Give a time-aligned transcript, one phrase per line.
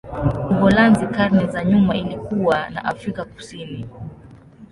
[0.51, 3.89] Uholanzi karne za nyuma ilikuwa na Afrika Kusini.